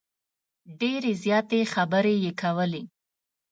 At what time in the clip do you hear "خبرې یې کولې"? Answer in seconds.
1.73-2.83